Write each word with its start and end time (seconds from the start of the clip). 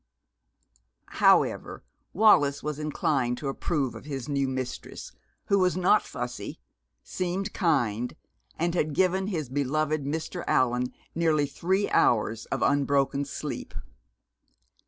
However, 1.09 1.83
Wallis 2.11 2.63
was 2.63 2.79
inclined 2.79 3.37
to 3.37 3.49
approve 3.49 3.93
of 3.93 4.05
his 4.05 4.27
new 4.27 4.47
mistress, 4.47 5.11
who 5.45 5.59
was 5.59 5.77
not 5.77 6.01
fussy, 6.01 6.59
seemed 7.03 7.53
kind, 7.53 8.15
and 8.57 8.73
had 8.73 8.93
given 8.95 9.27
his 9.27 9.47
beloved 9.47 10.03
Mr. 10.03 10.43
Allan 10.47 10.91
nearly 11.13 11.45
three 11.45 11.87
hours 11.91 12.47
of 12.47 12.63
unbroken 12.63 13.25
sleep. 13.25 13.75